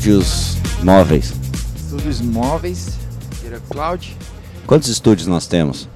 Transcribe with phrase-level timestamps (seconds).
[0.00, 1.34] estúdios móveis.
[1.76, 2.98] Estúdios móveis,
[3.44, 4.16] Era Cloud.
[4.66, 5.86] Quantos estúdios nós temos?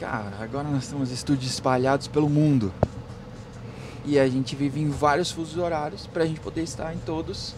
[0.00, 2.72] Cara, agora nós temos estúdios espalhados pelo mundo.
[4.04, 7.54] E a gente vive em vários fusos horários pra gente poder estar em todos,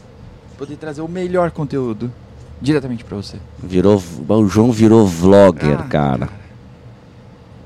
[0.59, 2.13] poder trazer o melhor conteúdo
[2.61, 3.39] diretamente pra você.
[3.63, 3.97] Virou,
[4.29, 6.29] o João virou vlogger, Ah, cara.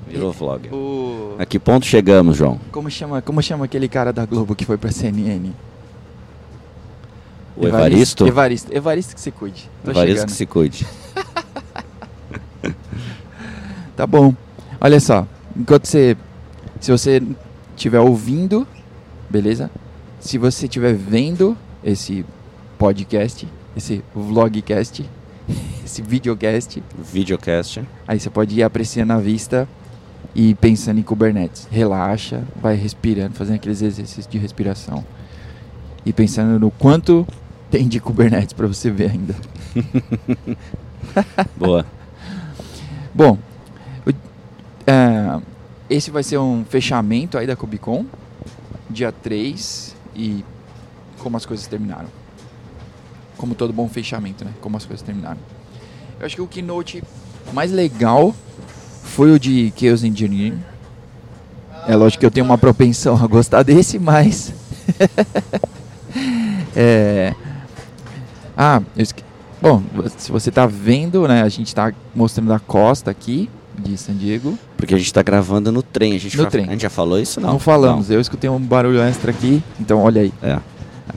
[0.07, 0.73] Virou vlogger.
[0.73, 2.61] O A que ponto chegamos, João?
[2.71, 5.51] como chama, como chama aquele cara da Globo que foi pra CNN?
[7.61, 8.27] O Evaristo?
[8.27, 9.69] Evaristo, Evaristo que se cuide.
[9.85, 10.29] Tô Evaristo chegando.
[10.31, 10.87] que se cuide.
[13.97, 14.33] Tá bom.
[14.81, 15.27] Olha só,
[15.57, 16.17] enquanto você.
[16.79, 17.21] Se você
[17.75, 18.65] estiver ouvindo,
[19.29, 19.69] beleza?
[20.21, 22.25] Se você estiver vendo esse
[22.79, 25.05] podcast, esse vlogcast,
[25.85, 26.81] esse videocast,
[27.13, 27.81] Videocast.
[28.07, 29.69] aí você pode ir apreciando a vista
[30.33, 31.67] e pensando em Kubernetes.
[31.69, 35.05] Relaxa, vai respirando, fazendo aqueles exercícios de respiração.
[36.07, 37.27] E pensando no quanto
[37.71, 39.35] tem de Kubernetes para você ver ainda.
[41.57, 41.85] Boa.
[43.15, 43.39] Bom,
[44.07, 44.11] o-
[44.87, 45.41] é,
[45.91, 48.05] esse vai ser um fechamento aí da Cubicon,
[48.89, 50.45] dia 3, e
[51.19, 52.09] como as coisas terminaram.
[53.37, 54.53] Como todo bom fechamento, né?
[54.61, 55.39] Como as coisas terminaram.
[56.19, 57.03] Eu acho que o keynote
[57.53, 58.35] mais legal
[59.05, 60.59] foi o de Chaos Engineering.
[61.87, 64.53] É lógico que eu tenho uma propensão a gostar desse, mas.
[66.75, 67.35] é...
[68.59, 69.23] Ah, eu esque...
[69.63, 69.83] Bom,
[70.17, 71.43] se você tá vendo, né?
[71.43, 74.59] A gente tá mostrando a costa aqui de San Diego.
[74.77, 76.15] Porque a gente tá gravando no trem.
[76.15, 76.65] A gente, No fa- trem.
[76.67, 77.41] A gente já falou isso?
[77.41, 77.59] Não, Não.
[77.61, 80.33] falamos, eu escutei um barulho extra aqui, então olha aí.
[80.43, 80.49] Não.
[80.51, 80.61] É.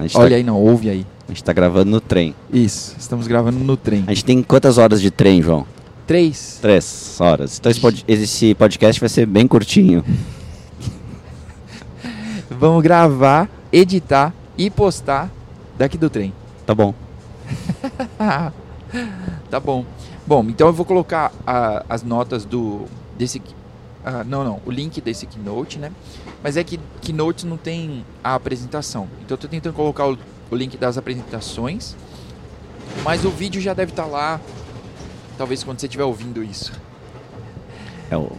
[0.03, 1.05] Gente, Olha tá, aí, não, ouve aí.
[1.27, 2.33] a gente tá gravando no trem.
[2.53, 4.03] Isso, estamos gravando no trem.
[4.07, 5.65] A gente tem quantas horas de trem, João?
[6.07, 6.59] Três.
[6.61, 7.59] Três horas.
[7.59, 7.71] Então
[8.07, 10.03] esse podcast vai ser bem curtinho.
[12.49, 15.29] Vamos gravar, editar e postar
[15.77, 16.33] daqui do trem.
[16.65, 16.93] Tá bom.
[19.49, 19.85] tá bom.
[20.25, 22.85] Bom, então eu vou colocar ah, as notas do
[23.17, 23.41] desse
[24.03, 25.91] ah, não, não, o link desse keynote, né?
[26.43, 29.07] Mas é que keynote não tem a apresentação.
[29.23, 30.17] Então eu tô tentando colocar o,
[30.49, 31.95] o link das apresentações.
[33.03, 34.39] Mas o vídeo já deve estar lá.
[35.37, 36.71] Talvez quando você estiver ouvindo isso.
[38.09, 38.31] É o,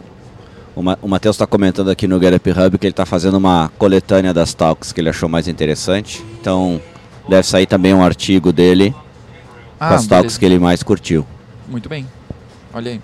[0.75, 3.37] o, Ma- o Matheus está comentando aqui no Get Up Hub que ele está fazendo
[3.37, 6.23] uma coletânea das talks que ele achou mais interessante.
[6.39, 6.81] Então
[7.27, 8.93] deve sair também um artigo dele
[9.77, 10.39] com as Ah, beleza.
[10.39, 11.25] que ele mais curtiu.
[11.67, 12.07] Muito bem.
[12.73, 13.01] Olha aí.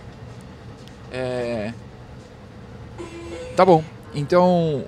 [1.12, 1.74] É...
[3.56, 3.84] Tá bom.
[4.14, 4.84] Então,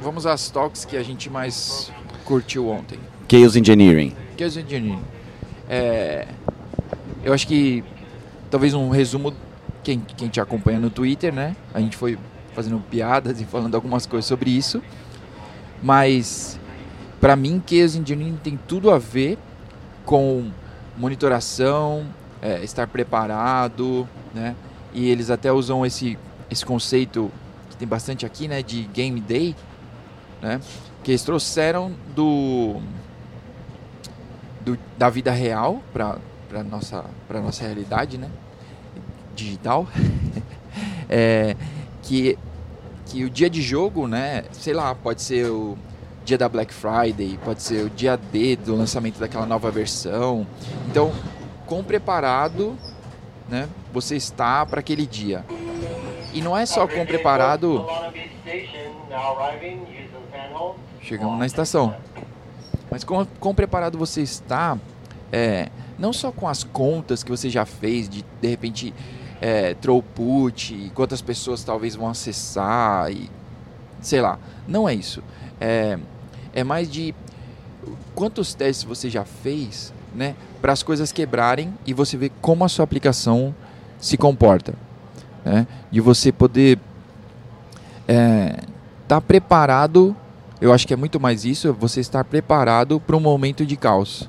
[0.00, 1.92] vamos às talks que a gente mais
[2.24, 2.98] curtiu ontem.
[3.30, 4.14] Chaos Engineering.
[4.38, 5.02] Chaos Engineering.
[5.68, 6.26] É...
[7.22, 7.84] Eu acho que
[8.50, 9.32] talvez um resumo,
[9.82, 11.54] quem, quem te acompanha no Twitter, né?
[11.72, 12.18] A gente foi
[12.54, 14.82] fazendo piadas e falando algumas coisas sobre isso.
[15.82, 16.58] Mas,
[17.20, 19.38] para mim, Chaos Engineering tem tudo a ver
[20.04, 20.50] com
[21.00, 22.06] monitoração,
[22.42, 24.54] é, estar preparado, né?
[24.92, 26.18] E eles até usam esse,
[26.50, 27.30] esse conceito
[27.70, 28.62] que tem bastante aqui, né?
[28.62, 29.56] De Game Day,
[30.42, 30.60] né?
[31.02, 32.80] Que eles trouxeram do,
[34.60, 36.18] do da vida real para
[36.48, 38.28] para nossa para nossa realidade, né?
[39.34, 39.86] Digital,
[41.08, 41.56] é,
[42.02, 42.38] que
[43.06, 44.44] que o dia de jogo, né?
[44.52, 45.78] Sei lá, pode ser o
[46.30, 50.46] dia da Black Friday, pode ser o dia D do lançamento daquela nova versão.
[50.88, 51.12] Então,
[51.66, 52.76] quão preparado,
[53.48, 53.68] né?
[53.92, 55.44] Você está para aquele dia.
[56.32, 57.84] E não é só quão preparado.
[61.02, 61.96] Chegamos na estação.
[62.88, 64.78] Mas quão, quão preparado você está,
[65.32, 65.68] é,
[65.98, 68.94] não só com as contas que você já fez, de de repente
[69.40, 73.28] é, throughput, quantas pessoas talvez vão acessar, e
[74.00, 74.38] sei lá.
[74.68, 75.24] Não é isso.
[75.60, 75.98] É,
[76.52, 77.14] é mais de
[78.14, 82.68] quantos testes você já fez, né, para as coisas quebrarem e você ver como a
[82.68, 83.54] sua aplicação
[83.98, 84.74] se comporta,
[85.44, 85.66] né?
[85.90, 86.78] De você poder
[88.08, 88.66] estar
[89.06, 90.16] tá preparado.
[90.60, 93.76] Eu acho que é muito mais isso, é você estar preparado para um momento de
[93.76, 94.28] caos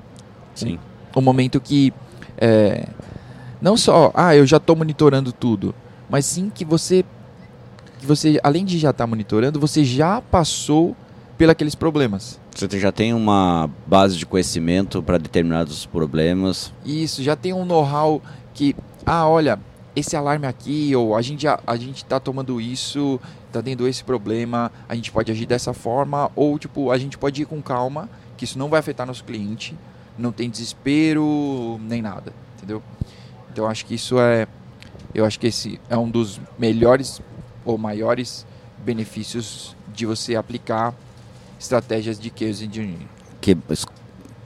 [0.55, 0.79] Sim.
[1.15, 1.93] um momento que
[2.37, 2.87] é,
[3.61, 5.73] não só, ah, eu já estou monitorando tudo,
[6.09, 7.05] mas sim que você,
[7.99, 10.95] que você além de já estar monitorando, você já passou
[11.41, 12.39] pelos problemas.
[12.55, 16.71] Você já tem uma base de conhecimento para determinados problemas.
[16.85, 18.21] Isso, já tem um know-how
[18.53, 19.59] que, ah, olha,
[19.95, 23.19] esse alarme aqui, ou a gente, já- a gente tá tomando isso,
[23.51, 27.41] tá tendo esse problema, a gente pode agir dessa forma, ou tipo, a gente pode
[27.41, 29.75] ir com calma, que isso não vai afetar nosso cliente,
[30.17, 32.81] não tem desespero, nem nada, entendeu?
[33.51, 34.47] Então acho que isso é,
[35.13, 37.19] eu acho que esse é um dos melhores
[37.65, 38.45] ou maiores
[38.85, 40.93] benefícios de você aplicar
[41.61, 43.07] estratégias de chaos engineering.
[43.39, 43.55] Que,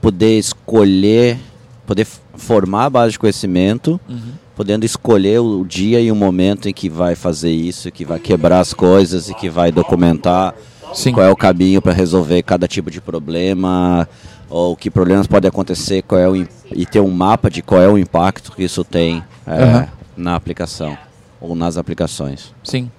[0.00, 1.38] poder escolher,
[1.86, 4.32] poder formar a base de conhecimento, Uhum.
[4.54, 8.60] podendo escolher o dia e o momento em que vai fazer isso, que vai quebrar
[8.60, 10.54] as coisas e que vai documentar
[10.94, 11.12] Sim.
[11.12, 14.06] qual é o caminho para resolver cada tipo de problema
[14.48, 17.88] ou que problemas podem acontecer, qual é o e ter um mapa de qual é
[17.88, 19.88] o impacto que isso tem é, Aham.
[20.16, 20.96] na aplicação
[21.40, 22.52] ou nas aplicações.
[22.62, 22.90] Sim.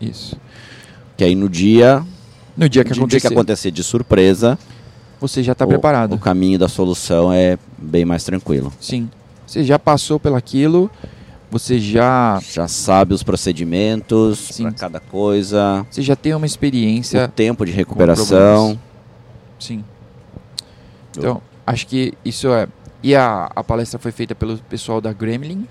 [0.00, 0.36] Isso.
[1.16, 2.04] Que aí no dia,
[2.58, 4.58] No dia que de- dia acontecer, que acontecer de surpresa,
[5.20, 6.14] você já está o- preparado.
[6.14, 8.72] O caminho da solução é bem mais tranquilo.
[8.80, 9.08] Sim.
[9.46, 10.90] Você já passou pelaquilo,
[11.50, 17.26] você já, Já sabe os procedimentos para cada coisa, você já tem uma o experiência.
[17.28, 18.78] tempo de recuperação.
[19.58, 19.82] Sim.
[21.16, 22.68] Então, acho que isso é.
[23.02, 25.66] E a, a palestra foi feita pelo pessoal da Gremlin,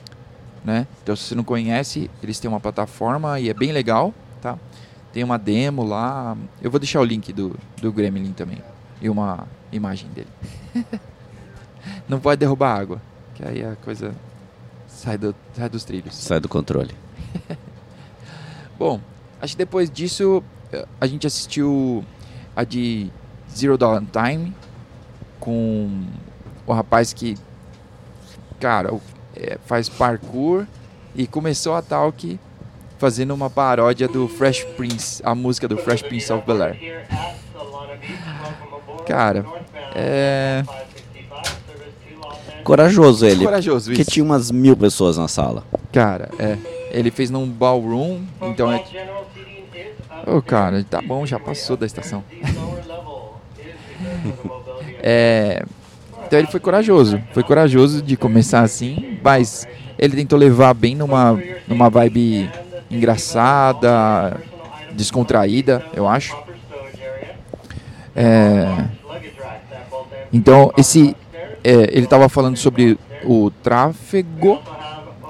[0.63, 0.87] né?
[1.03, 4.57] Então, se você não conhece, eles têm uma plataforma e é bem legal, tá?
[5.17, 6.37] Tem uma demo lá.
[6.61, 8.61] Eu vou deixar o link do, do Gremlin também.
[9.01, 10.27] E uma imagem dele.
[12.07, 13.01] não pode derrubar água,
[13.33, 14.13] que aí a coisa
[14.87, 16.13] sai, do, sai dos trilhos.
[16.13, 16.93] Sai do controle.
[18.77, 19.01] Bom,
[19.41, 22.05] acho que depois disso eh, a gente assistiu
[22.55, 23.09] a de
[23.49, 24.53] Zero Dawn Time
[25.39, 26.05] com
[26.67, 27.35] o rapaz que,
[28.59, 28.93] cara,
[29.35, 30.67] eh, faz parkour
[31.15, 32.39] e começou a talk
[32.97, 37.07] fazendo uma paródia do Fresh Prince, a música do Fresh Prince of Bel Air.
[39.05, 39.45] Cara,
[39.95, 40.63] é
[42.67, 43.45] Corajoso ele.
[43.45, 44.11] corajoso isso.
[44.11, 45.63] tinha umas mil pessoas na sala.
[45.94, 46.57] Cara, é.
[46.91, 48.83] Ele fez num ballroom, então é.
[50.25, 52.23] Ô, cara, tá bom, já passou da estação.
[54.99, 55.63] É,
[56.25, 57.21] então ele foi corajoso.
[57.31, 59.65] Foi corajoso de começar assim, mas
[59.97, 62.49] ele tentou levar bem numa, numa vibe
[62.89, 64.39] engraçada,
[64.93, 66.35] descontraída, eu acho.
[68.15, 68.85] É,
[70.33, 71.15] então esse
[71.63, 74.59] é, ele estava falando sobre o tráfego.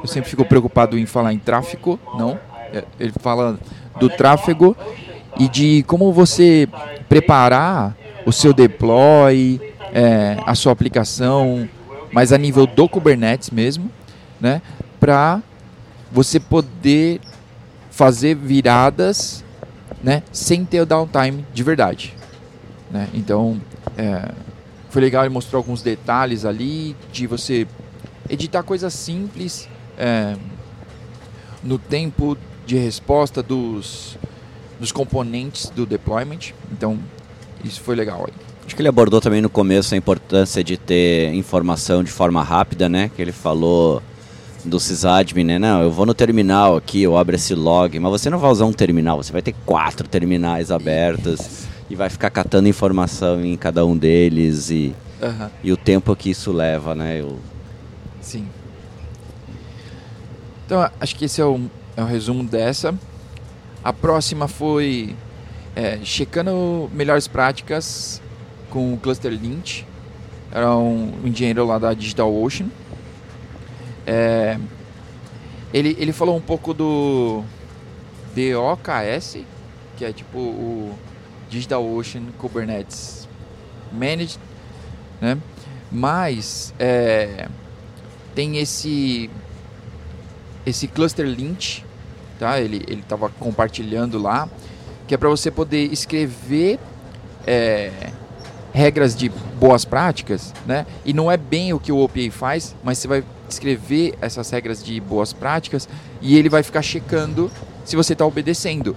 [0.02, 2.40] Eu sempre fico preocupado em falar em tráfico, não.
[2.72, 3.58] É, Ele fala
[4.00, 4.78] do tráfego
[5.40, 6.68] e de como você
[7.10, 7.96] preparar
[8.26, 9.60] o seu deploy,
[9.94, 11.68] é, a sua aplicação,
[12.12, 13.90] mas a nível do Kubernetes mesmo,
[14.40, 14.62] né?
[15.00, 15.42] Para
[16.12, 17.20] você poder
[17.98, 19.44] fazer viradas,
[20.04, 20.22] né?
[20.32, 22.14] Sem ter o downtime de verdade,
[22.92, 23.10] né?
[23.12, 23.60] Então,
[23.98, 24.34] é,
[24.92, 27.66] foi legal ele mostrou alguns detalhes ali de você
[28.30, 29.68] editar coisas simples
[29.98, 30.36] é,
[31.64, 34.16] no tempo de resposta dos,
[34.80, 36.54] dos componentes do deployment.
[36.72, 37.00] Então,
[37.64, 38.34] isso foi legal aí.
[38.64, 42.88] Acho que ele abordou também no começo a importância de ter informação de forma rápida,
[42.88, 43.10] né?
[43.16, 44.04] Que ele falou
[44.66, 45.60] do sysadmin, né?
[45.60, 48.66] Não, eu vou no terminal aqui, eu abro esse log, mas você não vai usar
[48.66, 53.86] um terminal, você vai ter quatro terminais abertos e vai ficar catando informação em cada
[53.86, 54.94] um deles e,
[55.64, 57.22] e o tempo que isso leva, né?
[57.22, 57.38] Eu,
[58.22, 58.46] Sim.
[60.66, 61.62] Então, acho que esse é o,
[61.96, 62.94] é o resumo dessa.
[63.82, 65.16] A próxima foi
[65.74, 68.22] é, checando melhores práticas
[68.70, 69.88] com o Cluster Lynch.
[70.52, 72.68] Era um engenheiro lá da DigitalOcean.
[74.08, 74.58] É,
[75.74, 77.44] ele, ele falou um pouco do
[78.34, 79.40] DOKS,
[79.98, 80.98] que é tipo o
[81.50, 83.28] DigitalOcean Kubernetes
[83.92, 84.40] Managed,
[85.20, 85.38] né?
[85.92, 87.48] Mas é,
[88.34, 89.30] tem esse
[90.66, 91.82] esse cluster lint,
[92.40, 92.60] tá?
[92.60, 94.50] Ele ele estava compartilhando lá,
[95.06, 96.80] que é para você poder escrever
[97.46, 98.12] é,
[98.74, 100.86] regras de boas práticas, né?
[101.04, 104.84] E não é bem o que o OPA faz, mas você vai escrever essas regras
[104.84, 105.88] de boas práticas
[106.22, 107.52] e ele vai ficar checando
[107.86, 108.96] se você está obedecendo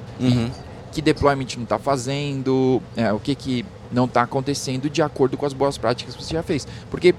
[0.93, 5.47] que deployment não está fazendo, é, o que, que não está acontecendo de acordo com
[5.47, 6.67] as boas práticas que você já fez.
[6.91, 7.15] Porque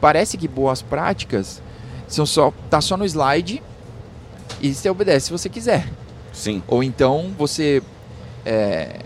[0.00, 1.62] parece que boas práticas
[2.08, 3.62] são só tá só no slide
[4.60, 5.88] e você obedece se você quiser.
[6.32, 6.62] Sim.
[6.66, 7.82] Ou então você
[8.44, 9.00] é,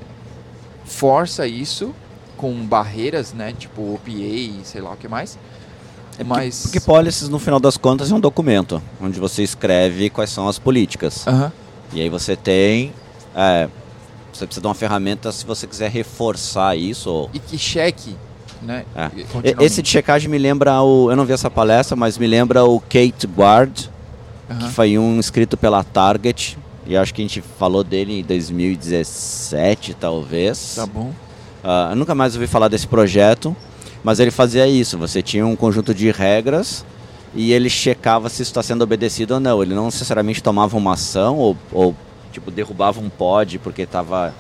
[0.85, 1.95] força isso
[2.37, 3.54] com barreiras, né?
[3.56, 5.38] Tipo OPA e sei lá o que mais.
[6.25, 10.49] Mas Porque policies, no final das contas, é um documento onde você escreve quais são
[10.49, 11.27] as políticas.
[11.27, 11.53] Aham.
[11.93, 12.93] E aí você tem.
[13.35, 13.69] é,
[14.33, 17.09] você precisa de uma ferramenta se você quiser reforçar isso.
[17.11, 18.17] ou- e que cheque,
[18.63, 18.85] né?
[18.95, 19.11] É.
[19.65, 21.11] Esse de checagem me lembra o.
[21.11, 23.87] Eu não vi essa palestra, mas me lembra o Kate Guard,
[24.51, 24.59] Aham.
[24.59, 26.59] que foi um escrito pela Target.
[26.87, 30.75] E acho que a gente falou dele em 2017, talvez.
[30.77, 31.13] Tá bom.
[31.65, 33.57] Ah, eu nunca mais ouvi falar desse projeto,
[34.07, 34.97] mas ele fazia isso.
[34.99, 36.85] Você tinha um conjunto de regras
[37.35, 39.61] e ele checava se isso está sendo obedecido ou não.
[39.61, 41.93] Ele não necessariamente tomava uma ação ou, ou,
[42.31, 44.33] tipo derrubava um pod porque estava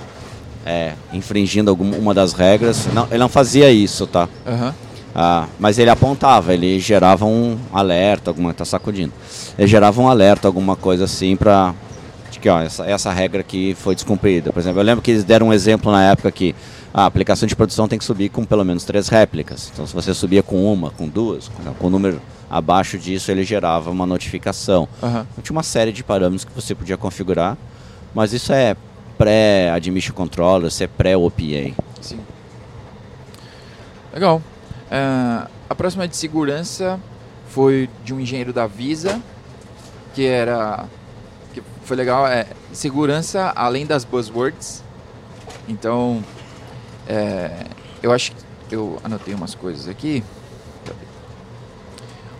[1.12, 2.86] infringindo alguma uma das regras.
[2.94, 4.28] Não, ele não fazia isso, tá?
[4.46, 4.72] Aham.
[5.12, 9.12] Ah, mas ele apontava, ele gerava um alerta, alguma tá sacudindo.
[9.58, 11.74] Ele gerava um alerta, alguma coisa assim para
[12.40, 14.52] que ó, essa, essa regra aqui foi descumprida.
[14.52, 16.54] Por exemplo, eu lembro que eles deram um exemplo na época que
[16.96, 19.70] a aplicação de produção tem que subir com pelo menos três réplicas.
[19.70, 21.48] Então, se você subia com uma, com duas,
[21.78, 24.88] com, o número abaixo disso, ele gerava uma notificação.
[25.02, 25.26] Aham.
[25.30, 27.58] Então, tinha uma série de parâmetros que você podia configurar,
[28.14, 28.74] mas isso é
[29.18, 31.74] pré-admission controller, isso é pré-OPA.
[32.00, 32.18] Sim.
[34.14, 34.40] Legal.
[34.90, 36.98] Ah, a próxima de segurança
[37.50, 39.20] foi de um engenheiro da Visa,
[40.14, 40.86] que era.
[41.52, 44.82] que foi legal, é segurança além das buzzwords.
[45.68, 46.24] Então,
[47.06, 47.66] é,
[48.02, 50.22] eu acho que eu anotei umas coisas aqui.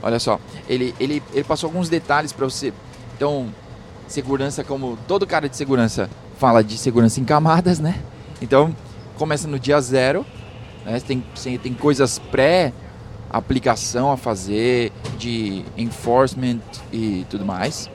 [0.02, 2.72] Olha só, ele, ele, ele passou alguns detalhes para você.
[3.16, 3.48] Então,
[4.06, 6.08] segurança, como todo cara de segurança
[6.38, 8.00] fala de segurança em camadas, né?
[8.40, 8.74] Então,
[9.16, 10.24] começa no dia zero,
[10.84, 11.00] né?
[11.00, 11.24] Tem,
[11.58, 16.60] tem coisas pré-aplicação a fazer, de enforcement
[16.92, 17.90] e tudo mais.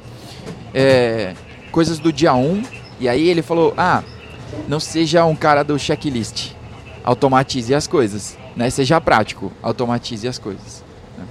[0.73, 1.35] É,
[1.71, 2.63] coisas do dia 1,
[2.99, 4.03] e aí ele falou, ah,
[4.67, 6.53] não seja um cara do checklist,
[7.03, 8.69] automatize as coisas, né?
[8.69, 10.83] Seja prático, automatize as coisas.
[11.17, 11.25] né?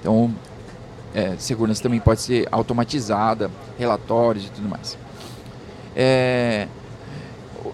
[0.00, 0.34] Então,
[1.14, 4.98] é, segurança também pode ser automatizada, relatórios e tudo mais.
[5.94, 6.68] É,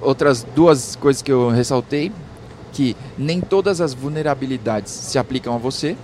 [0.00, 2.12] outras duas coisas que eu ressaltei,
[2.72, 5.96] que nem todas as vulnerabilidades se aplicam a você,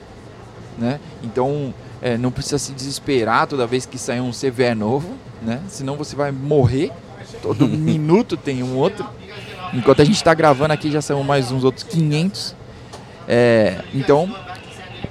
[0.77, 1.01] né?
[1.23, 5.61] Então, é, não precisa se desesperar toda vez que sair um CVE novo, né?
[5.69, 6.93] Senão você vai morrer.
[7.43, 9.07] Todo minuto tem um outro.
[9.73, 12.55] Enquanto a gente está gravando aqui, já são mais uns outros 500.
[13.27, 14.35] É, então,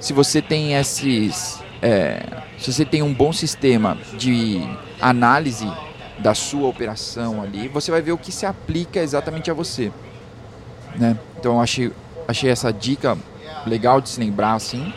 [0.00, 2.22] se você tem esses, é,
[2.58, 4.60] se você tem um bom sistema de
[5.00, 5.70] análise
[6.18, 9.92] da sua operação ali, você vai ver o que se aplica exatamente a você,
[10.96, 11.16] né?
[11.38, 11.92] Então, eu achei,
[12.26, 13.16] achei essa dica
[13.64, 14.92] legal de se lembrar assim,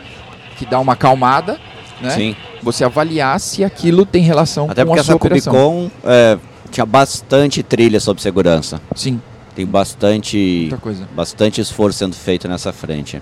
[0.56, 1.60] que dá uma acalmada,
[2.00, 2.10] né?
[2.10, 2.36] Sim.
[2.62, 5.52] Você avaliar se aquilo tem relação Até com porque a sua essa operação.
[5.52, 6.38] Cubicon é,
[6.70, 8.80] tinha bastante trilha sobre segurança.
[8.94, 9.20] Sim,
[9.54, 10.68] Tem bastante,
[11.14, 13.20] bastante esforço sendo feito nessa frente.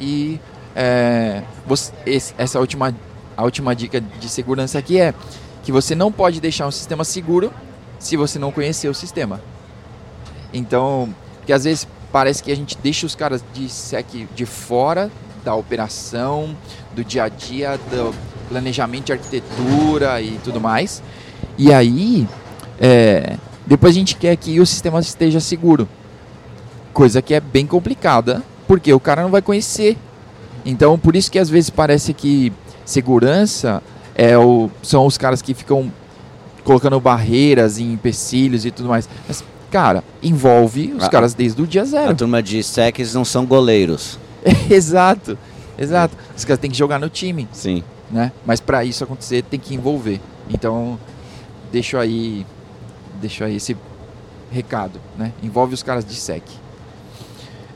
[0.00, 0.40] E
[0.74, 2.94] é, você- esse- essa última,
[3.36, 5.14] a última dica de segurança aqui é
[5.62, 7.52] que você não pode deixar um sistema seguro
[7.98, 9.40] se você não conhecer o sistema.
[10.52, 11.14] Então,
[11.46, 15.10] que às vezes parece que a gente deixa os caras de sec de fora
[15.44, 16.56] da operação,
[16.94, 18.14] do dia a dia, do
[18.48, 21.02] planejamento de arquitetura e tudo mais.
[21.56, 22.26] E aí,
[22.80, 23.36] é,
[23.68, 25.88] depois a gente quer que o sistema esteja seguro.
[26.92, 29.96] Coisa que é bem complicada, porque o cara não vai conhecer.
[30.64, 32.52] Então, por isso que às vezes parece que
[32.84, 33.82] segurança
[34.14, 35.92] é o, são os caras que ficam
[36.64, 39.08] colocando barreiras e empecilhos e tudo mais.
[39.28, 42.14] Mas, cara, envolve os Ah, caras desde o dia A zero.
[42.16, 44.18] turma de secs não são goleiros.
[44.68, 45.38] exato,
[45.78, 46.16] exato.
[46.36, 47.84] Os caras têm que jogar no time, Sim.
[48.10, 48.32] né?
[48.44, 50.20] Mas para isso acontecer tem que envolver.
[50.50, 50.98] Então,
[51.70, 52.44] deixo aí,
[53.18, 53.76] deixo aí esse
[54.50, 55.32] recado, né?
[55.42, 56.42] Envolve os caras de sec.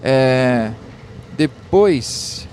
[0.02, 0.72] É,
[1.36, 2.48] depois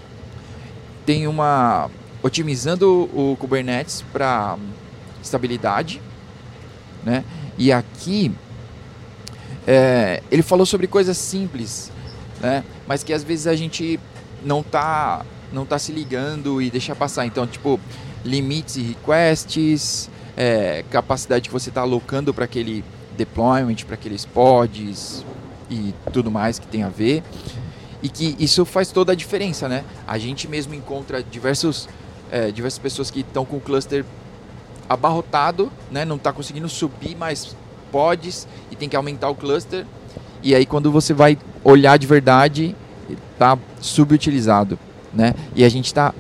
[1.06, 1.90] tem uma
[2.22, 4.58] otimizando o Kubernetes para
[5.22, 6.02] estabilidade,
[7.04, 7.24] né?
[7.58, 8.32] E aqui
[9.66, 11.92] é, ele falou sobre coisas simples,
[12.42, 12.64] né?
[12.88, 14.00] Mas que às vezes a gente
[14.44, 17.26] não tá não tá se ligando e deixa passar.
[17.26, 17.80] Então, tipo,
[18.24, 22.82] limites e requests, é, capacidade que você está alocando para aquele
[23.18, 25.26] deployment, para aqueles pods
[25.70, 27.22] e tudo mais que tem a ver.
[28.02, 29.84] E que isso faz toda a diferença, né?
[30.08, 31.90] A gente mesmo encontra diversos,
[32.32, 34.06] é, diversas pessoas que estão com o cluster
[34.88, 36.06] abarrotado, né?
[36.06, 37.54] Não está conseguindo subir mais
[37.92, 39.86] pods e tem que aumentar o cluster.
[40.42, 42.74] E aí quando você vai olhar de verdade,
[43.34, 44.80] está subutilizado,
[45.14, 45.36] né?
[45.54, 46.14] E a gente está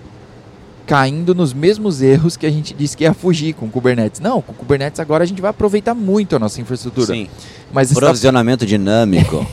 [0.89, 4.19] caindo nos mesmos erros que a gente disse que ia fugir com o Kubernetes.
[4.19, 7.13] Não, com o Kubernetes agora a gente vai aproveitar muito a nossa infraestrutura.
[7.13, 7.29] Sim.
[7.71, 9.45] Mas está Provisionamento dinâmico.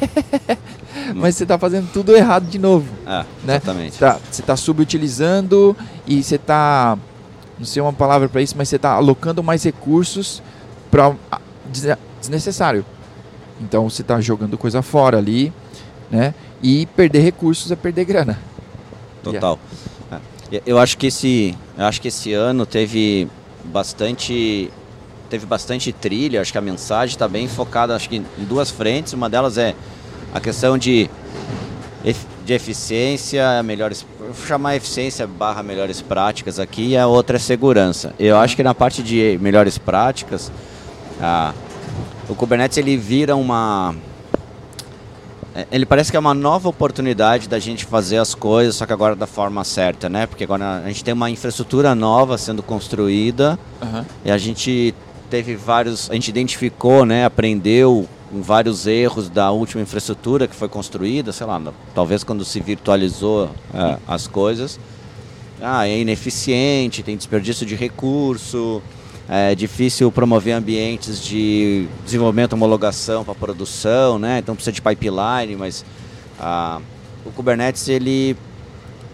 [1.15, 2.87] mas você está fazendo tudo errado de novo.
[3.07, 3.57] ah, Né?
[3.57, 3.99] exatamente.
[3.99, 5.77] Tá, você está subutilizando
[6.07, 6.97] e você está,
[7.59, 10.43] não sei uma palavra para isso, mas você está alocando mais recursos
[10.91, 11.15] para
[12.19, 12.83] desnecessário.
[13.61, 15.53] Então você está jogando coisa fora ali,
[16.11, 16.33] né?
[16.63, 18.39] E perder recursos é perder grana.
[19.23, 19.59] Total.
[19.93, 19.96] É.
[20.65, 23.29] Eu acho que esse, acho que esse ano teve
[23.65, 24.71] bastante
[25.29, 29.13] teve bastante trilha, acho que a mensagem está bem focada acho que em duas frentes,
[29.13, 29.75] uma delas é
[30.33, 31.11] a questão de
[32.45, 38.15] de eficiência, melhores, vou chamar eficiência barra melhores práticas aqui, e a outra é segurança.
[38.17, 40.53] Eu acho que na parte de melhores práticas,
[42.29, 43.97] o Kubernetes ele vira uma
[45.71, 49.15] ele parece que é uma nova oportunidade da gente fazer as coisas, só que agora
[49.15, 50.27] da forma certa, né?
[50.27, 54.05] Porque agora a gente tem uma infraestrutura nova sendo construída Aham.
[54.25, 54.95] e a gente
[55.31, 61.33] teve vários, a gente identificou, né, aprendeu vários erros da última infraestrutura que foi construída,
[61.33, 61.61] sei lá,
[61.95, 64.79] talvez quando se virtualizou é, as coisas.
[65.61, 68.83] Ah, é ineficiente, tem desperdício de recurso,
[69.29, 74.39] é difícil promover ambientes de desenvolvimento, homologação para produção, né?
[74.39, 75.85] Então precisa de pipeline, mas
[76.39, 76.81] ah,
[77.25, 78.37] o Kubernetes ele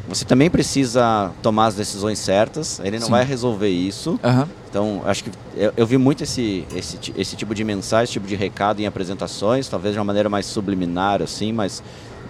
[0.08, 2.80] você também precisa tomar as decisões certas.
[2.80, 3.12] Ele não Sim.
[3.12, 4.18] vai resolver isso.
[4.22, 4.48] Aham.
[4.68, 8.26] Então, acho que eu, eu vi muito esse, esse, esse tipo de mensagem, esse tipo
[8.26, 11.82] de recado em apresentações, talvez de uma maneira mais subliminar, assim, mas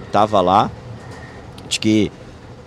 [0.06, 0.70] estava lá.
[1.68, 2.12] De que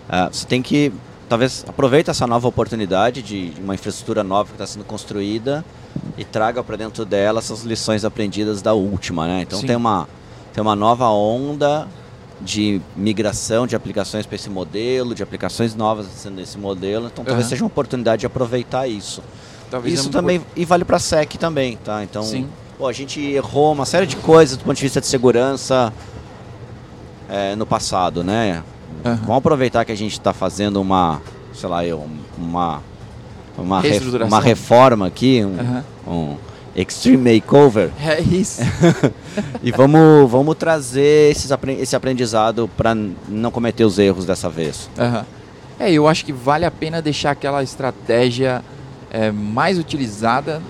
[0.09, 0.91] ah, você tem que,
[1.27, 5.65] talvez, aproveita essa nova oportunidade de, uma infraestrutura nova que está sendo construída
[6.17, 9.41] e traga para dentro dela essas lições aprendidas da última, né?
[9.41, 9.67] Então Sim.
[9.67, 10.07] tem uma,
[10.53, 11.87] tem uma nova onda
[12.41, 17.07] de migração de aplicações para esse modelo, de aplicações novas sendo esse modelo.
[17.07, 17.49] Então talvez Aham.
[17.49, 19.23] seja uma oportunidade de aproveitar isso.
[19.69, 22.03] Talvez Isso é também e vale para SEC também, tá?
[22.03, 22.47] Então, Sim.
[22.77, 25.91] pô, a gente errou uma série de coisas do ponto de vista de segurança
[27.27, 28.63] é, no passado, né?
[29.03, 29.15] Aham.
[29.17, 31.21] Vamos aproveitar que a gente está fazendo uma,
[31.53, 32.81] sei lá, eu, uma
[33.57, 33.81] uma,
[34.27, 35.83] uma reforma aqui, um, Aham.
[36.07, 36.37] um
[36.75, 38.61] extreme makeover É isso.
[39.63, 41.49] e vamos vamos trazer esses
[41.79, 42.93] esse aprendizado para
[43.29, 44.89] não cometer os erros dessa vez.
[44.97, 45.25] Aham.
[45.79, 48.63] É, eu acho que vale a pena deixar aquela estratégia
[49.11, 50.61] é, mais utilizada,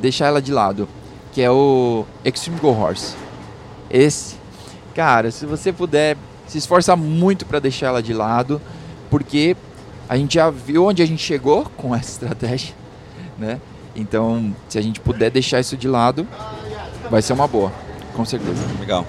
[0.00, 0.88] deixar ela de lado,
[1.32, 3.14] que é o Extreme Go Horse.
[3.90, 4.36] Esse,
[4.94, 8.60] cara, se você puder se esforçar muito para deixar ela de lado,
[9.10, 9.56] porque
[10.08, 12.74] a gente já viu onde a gente chegou com essa estratégia,
[13.38, 13.60] né?
[13.94, 16.26] Então, se a gente puder deixar isso de lado,
[17.10, 17.72] vai ser uma boa,
[18.14, 18.62] com certeza.
[18.78, 19.06] Legal.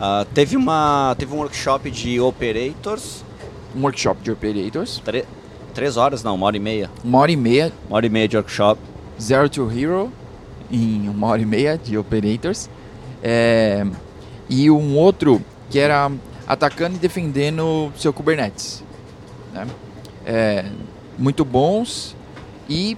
[0.00, 3.24] Ah, teve uma teve um workshop de operators,
[3.76, 5.24] Um workshop de operators, tre-
[5.74, 8.26] três horas não, uma hora e meia, uma hora e meia uma hora e meia
[8.28, 8.80] de workshop.
[9.20, 10.10] Zero to Hero
[10.70, 12.70] em uma hora e meia de Operators.
[13.22, 13.84] É,
[14.48, 16.10] e um outro que era
[16.48, 18.82] atacando e defendendo seu Kubernetes.
[19.52, 19.66] né?
[20.24, 20.64] É,
[21.18, 22.16] muito bons.
[22.66, 22.96] E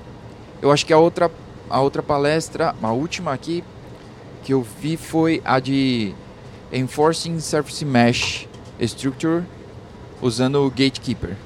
[0.62, 1.28] eu acho que a outra,
[1.68, 3.64] a outra palestra, a última aqui,
[4.44, 6.14] que eu vi foi a de
[6.72, 8.46] Enforcing Surface Mesh
[8.80, 9.42] Structure
[10.22, 11.36] usando o Gatekeeper.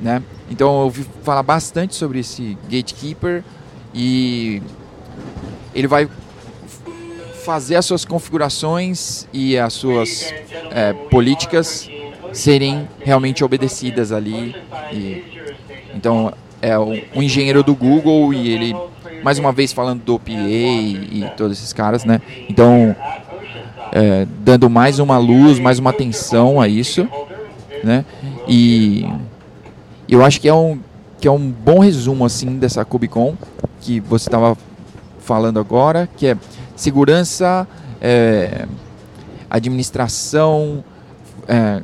[0.00, 0.22] Né?
[0.48, 3.42] Então eu ouvi falar bastante sobre esse Gatekeeper
[3.92, 4.62] e
[5.74, 6.08] ele vai
[7.40, 10.32] fazer as suas configurações e as suas
[10.70, 11.88] é, políticas
[12.32, 14.54] serem realmente obedecidas ali.
[14.92, 15.24] E,
[15.94, 18.76] então é um, engenheiro do Google e ele
[19.22, 22.20] mais uma vez falando do PA e, e todos esses caras, né?
[22.48, 22.94] Então
[23.92, 27.08] é, dando mais uma luz, mais uma atenção a isso,
[27.82, 28.04] né?
[28.46, 29.06] E
[30.08, 30.78] eu acho que é um
[31.20, 33.36] que é um bom resumo assim dessa KubeCon
[33.80, 34.56] que você estava
[35.18, 36.36] falando agora, que é
[36.80, 37.68] segurança,
[38.00, 38.66] é,
[39.48, 40.82] administração,
[41.46, 41.82] é,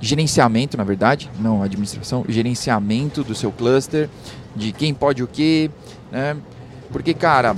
[0.00, 4.08] gerenciamento, na verdade, não administração, gerenciamento do seu cluster,
[4.56, 5.70] de quem pode o que,
[6.10, 6.36] né?
[6.90, 7.54] Porque, cara,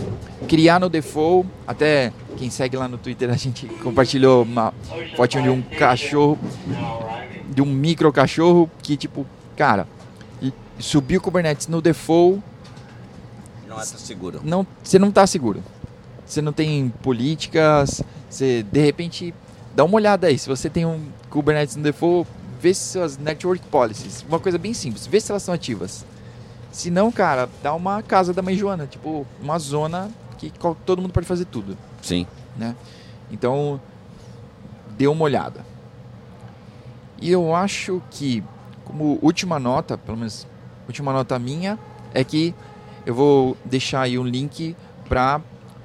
[0.49, 4.75] criar no default, até quem segue lá no Twitter, a gente compartilhou uma
[5.15, 6.37] fotinho de um cachorro,
[7.49, 9.25] de um micro cachorro que, tipo,
[9.57, 9.87] cara,
[10.81, 12.43] subiu o Kubernetes no default,
[13.69, 14.41] Não é tão seguro.
[14.43, 15.63] não, você não está seguro.
[16.31, 19.35] Você não tem políticas, você de repente
[19.75, 20.39] dá uma olhada aí.
[20.39, 24.73] Se você tem um Kubernetes no default, vê se suas network policies, uma coisa bem
[24.73, 26.07] simples, vê se elas são ativas.
[26.71, 30.53] Se não, cara, dá uma casa da mãe Joana, tipo, uma zona que
[30.87, 32.25] todo mundo pode fazer tudo, Sim.
[32.57, 32.77] né?
[33.33, 33.81] Então,
[34.97, 35.67] dê uma olhada.
[37.21, 38.45] E eu acho que,
[38.85, 40.47] como última nota, pelo menos
[40.87, 41.77] última nota minha,
[42.15, 42.55] é que
[43.05, 44.77] eu vou deixar aí um link
[45.09, 45.41] para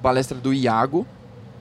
[0.06, 1.04] palestra do Iago,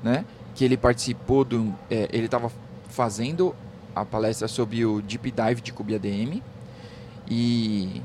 [0.02, 0.22] né?
[0.54, 2.52] Que ele participou do, é, ele estava
[2.90, 3.56] fazendo
[3.96, 6.42] a palestra sobre o Deep Dive de KubeADM
[7.26, 8.02] e,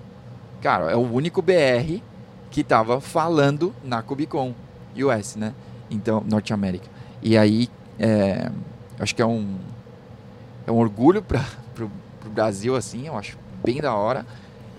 [0.62, 1.99] cara, é o único BR
[2.49, 4.56] que estava falando na KubeCon
[4.95, 5.54] US, né?
[5.91, 6.88] Então, Norte América.
[7.21, 7.67] E aí,
[7.99, 8.49] é,
[8.97, 9.58] acho que é um
[10.65, 11.43] é um orgulho para
[11.84, 14.25] o Brasil, assim, eu acho bem da hora.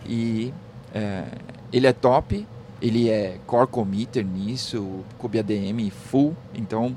[0.07, 0.55] E
[0.95, 1.25] é,
[1.71, 2.47] ele é top,
[2.81, 6.97] ele é core committer nisso, KubeADM full, então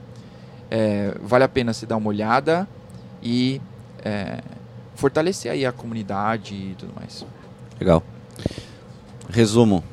[0.69, 2.67] é, vale a pena se dar uma olhada
[3.21, 3.61] e
[4.03, 4.41] é,
[4.95, 7.25] fortalecer aí a comunidade e tudo mais.
[7.79, 8.03] Legal.
[9.29, 9.83] Resumo: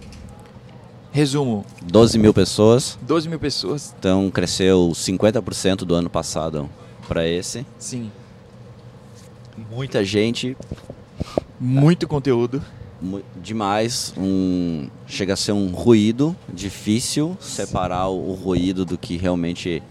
[1.13, 6.69] Resumo, 12 mil pessoas, 12 mil pessoas, então cresceu 50% do ano passado
[7.09, 7.67] para esse.
[7.79, 8.11] Sim.
[9.71, 10.57] Muita gente,
[11.59, 12.63] Muito conteúdo.
[13.37, 14.13] Demais.
[14.17, 19.83] Um, chega a ser um ruído difícil separar o, o ruído do que realmente,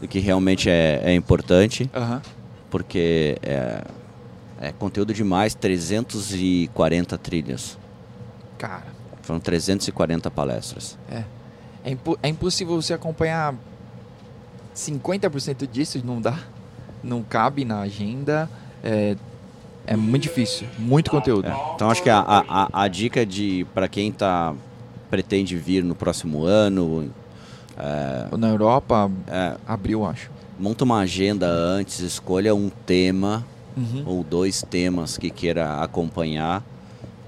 [0.00, 2.20] do que realmente é, é importante, Aham.
[2.70, 3.84] porque é,
[4.60, 5.54] é conteúdo demais.
[5.54, 7.78] 340 trilhas.
[8.58, 8.86] Cara,
[9.22, 10.98] Foram 340 palestras.
[11.10, 11.24] é.
[11.82, 13.54] É, impo- é impossível você acompanhar
[14.74, 16.38] 50% disso, não dá.
[17.02, 18.50] Não cabe na agenda.
[18.84, 19.16] É,
[19.90, 20.66] é muito difícil.
[20.78, 21.46] Muito conteúdo.
[21.48, 24.54] É, Então acho que a, a, a- dica de para quem tá
[25.10, 27.10] pretende vir no próximo ano,
[27.76, 30.30] é, Na Europa, é, abriu, acho.
[30.58, 33.44] monta uma agenda antes, escolha um tema
[33.76, 34.02] Uhum.
[34.04, 36.62] ou dois temas que queira acompanhar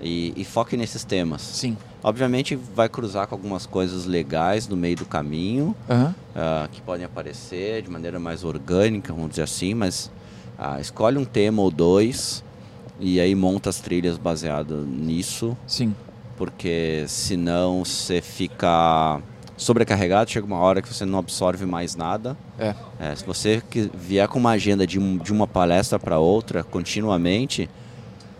[0.02, 1.40] e, e foque nesses temas.
[1.40, 1.76] Sim.
[2.02, 6.12] Obviamente vai cruzar com algumas coisas legais no meio do caminho Aham.
[6.34, 10.10] ah, que podem aparecer de maneira mais orgânica, vamos dizer assim, mas
[10.58, 12.42] ah, escolhe um tema ou dois
[13.04, 15.94] e aí monta as trilhas baseado nisso Sim.
[16.36, 19.20] porque senão você fica
[19.56, 22.36] sobrecarregado, chega uma hora que você não absorve mais nada.
[22.58, 22.74] É.
[22.98, 23.62] É, se você
[23.94, 27.68] vier com uma agenda de, um- de uma palestra para outra continuamente,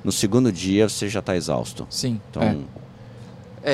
[0.03, 1.87] no segundo dia você já está exausto.
[1.90, 2.20] Sim.
[2.31, 2.57] Então, é.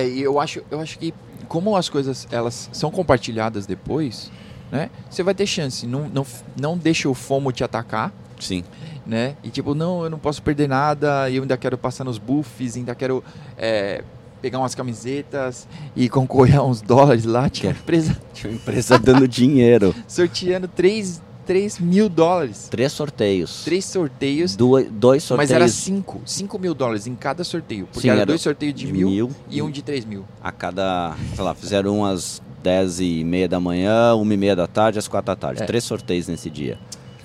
[0.00, 1.14] É, e eu acho, eu acho que
[1.48, 4.30] como as coisas elas são compartilhadas depois,
[4.70, 4.90] né?
[5.08, 5.86] Você vai ter chance.
[5.86, 6.26] Não, não,
[6.60, 8.12] não deixa o FOMO te atacar,
[8.44, 8.64] sim,
[9.06, 9.34] né?
[9.42, 12.94] E tipo, não, eu não posso perder nada, eu ainda quero passar nos buffs, ainda
[12.94, 13.22] quero
[13.56, 14.02] é,
[14.40, 17.48] pegar umas camisetas e concorrer a uns dólares lá.
[17.48, 19.94] Tinha uma empresa tinha uma empresa dando dinheiro.
[20.06, 22.68] sorteando 3, 3 mil dólares.
[22.70, 23.64] Três sorteios.
[23.64, 26.20] Três sorteios, Duas- dois sorteios mas era 5.
[26.24, 27.86] 5 mil dólares em cada sorteio.
[27.86, 30.24] Porque Sim, era era dois sorteios de, de mil, mil e um de 3 mil.
[30.42, 34.54] a cada, sei lá, fizeram um às 10 e meia da manhã, uma e meia
[34.54, 35.62] da tarde, às quatro da tarde.
[35.62, 35.66] É.
[35.66, 36.78] Três sorteios nesse dia.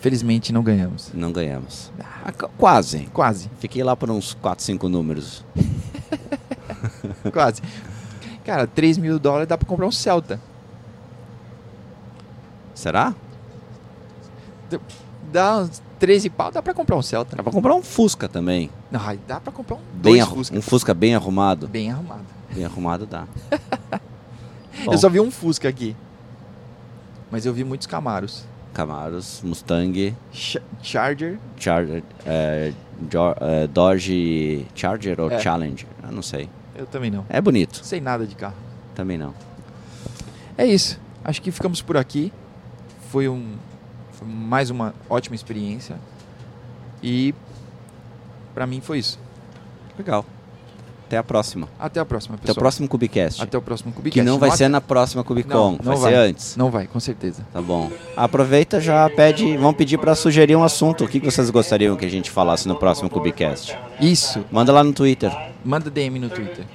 [0.04, 1.12] Felizmente não ganhamos.
[1.14, 1.90] Não ganhamos.
[2.26, 3.06] Ah, qu- quase.
[3.14, 3.50] Quase.
[3.58, 5.46] Fiquei lá por uns 4, 5 números.
[7.32, 7.62] Quase.
[8.44, 10.42] Cara, 3 mil dólares dá pra comprar um Celta.
[12.76, 13.16] Será?
[15.32, 17.38] Dá uns 13 pau, dá pra comprar um Celta.
[17.38, 18.70] Dá pra comprar um Fusca também.
[18.92, 20.58] Não, dá pra comprar um Bem Fusca.
[20.58, 21.66] Um Fusca bem arrumado.
[21.66, 22.26] Bem arrumado.
[22.54, 23.26] Bem arrumado dá.
[24.86, 25.96] Eu só vi um Fusca aqui.
[27.32, 28.44] Mas eu vi muitos Camaros.
[28.74, 31.38] Camaros, Mustang, Ch- Charger.
[31.58, 32.74] Charger, é,
[33.42, 35.40] é, Dodge Charger ou É.
[35.40, 35.88] Challenger?
[36.04, 36.50] Eu não sei.
[36.76, 37.26] Eu também não.
[37.30, 37.86] É bonito.
[37.86, 38.56] Sei nada de carro.
[38.96, 39.34] Também não.
[40.58, 41.00] É isso.
[41.24, 42.34] Acho que ficamos por aqui.
[43.10, 43.54] Foi um
[44.12, 45.98] foi mais uma ótima experiência.
[47.02, 47.34] E
[48.54, 49.20] pra mim foi isso.
[49.98, 50.26] Legal.
[51.06, 51.68] Até a próxima.
[51.80, 52.62] Até a próxima, Até o pessoal.
[52.62, 53.42] próximo Cubicast.
[53.42, 54.20] Até o próximo Cubicast.
[54.20, 56.12] que não vai Nota- ser na próxima Cubicon, Não, não vai, vai.
[56.12, 56.58] ser antes.
[56.58, 57.46] Não vai, com certeza.
[57.54, 57.92] Tá bom.
[58.18, 61.04] Aproveita já pede, vão pedir pra sugerir um assunto.
[61.06, 63.78] O que vocês gostariam que a gente falasse no próximo Cubicast?
[64.00, 64.44] Isso.
[64.52, 65.32] Manda lá no Twitter.
[65.64, 66.66] Manda DM no Twitter.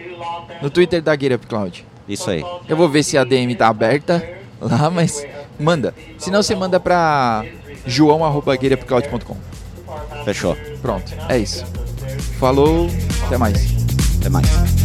[0.62, 1.84] No Twitter da Up Cloud.
[2.08, 2.42] Isso aí.
[2.68, 4.24] Eu vou ver se a DM tá aberta
[4.60, 5.26] lá, mas
[5.58, 5.94] manda.
[6.16, 7.44] Se não, você manda pra
[7.86, 9.36] joão.getupcloud.com.
[10.24, 10.56] Fechou.
[10.80, 11.64] Pronto, é isso.
[12.38, 12.88] Falou,
[13.26, 13.77] até mais.
[14.20, 14.77] Até mais.